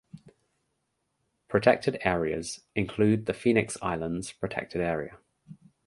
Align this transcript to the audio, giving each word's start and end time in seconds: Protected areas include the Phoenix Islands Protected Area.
Protected 1.47 1.99
areas 2.03 2.61
include 2.73 3.27
the 3.27 3.35
Phoenix 3.35 3.77
Islands 3.83 4.31
Protected 4.31 4.81
Area. 4.81 5.19